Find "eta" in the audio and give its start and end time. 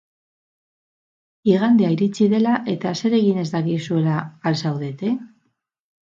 2.73-2.93